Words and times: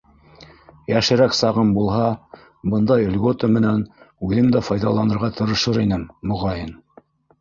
Йәшерәк 0.91 1.35
сағым 1.39 1.73
булһа, 1.75 2.07
бындай 2.75 3.05
льгота 3.17 3.49
менән 3.59 3.83
үҙем 4.29 4.49
дә 4.57 4.63
файҙаланырға 4.71 5.31
тырышыр 5.41 5.83
инем, 5.85 6.11
моғайын. 6.33 6.75